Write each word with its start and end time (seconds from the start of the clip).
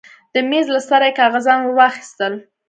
د 0.33 0.35
مېز 0.49 0.67
له 0.75 0.81
سره 0.89 1.05
يې 1.07 1.15
کاغذان 1.19 1.59
ورواخيستل. 1.61 2.33